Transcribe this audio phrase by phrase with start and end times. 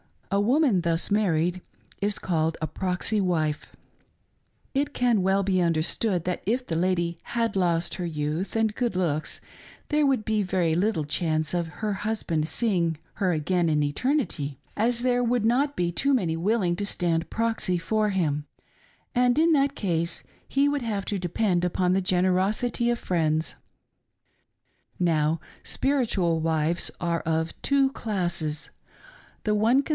[0.31, 1.61] A woman thus< married
[2.01, 3.75] is, called' a" proxy" wife.
[4.73, 8.73] It can well be understoodi:, that if the lady had lost her youth and.
[8.73, 9.41] good looks
[9.89, 15.01] ther& would b.e very little chance of her husband seeing her again in eternity, as
[15.01, 18.45] there would not be too many willing to stand proxy for him,
[19.13, 23.55] and in that case he would have to depend upon the generosity of friendSi
[24.97, 28.71] Now" spiritual" wives are of two classes.
[29.43, 29.89] The: one con